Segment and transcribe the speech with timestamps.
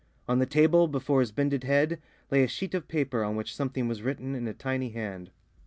[0.27, 2.01] On the table, before his bended head,
[2.31, 5.29] lay a sheet of paper on which something was written in a tiny hand.